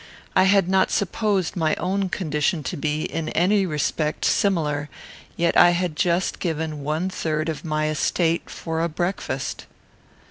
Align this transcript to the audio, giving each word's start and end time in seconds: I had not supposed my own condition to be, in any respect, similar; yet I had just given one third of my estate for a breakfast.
I 0.35 0.45
had 0.45 0.67
not 0.67 0.89
supposed 0.89 1.55
my 1.55 1.75
own 1.75 2.09
condition 2.09 2.63
to 2.63 2.75
be, 2.75 3.03
in 3.03 3.29
any 3.29 3.67
respect, 3.67 4.25
similar; 4.25 4.89
yet 5.37 5.55
I 5.55 5.69
had 5.77 5.95
just 5.95 6.39
given 6.39 6.81
one 6.83 7.07
third 7.07 7.49
of 7.49 7.63
my 7.63 7.87
estate 7.87 8.49
for 8.49 8.81
a 8.81 8.89
breakfast. 8.89 9.67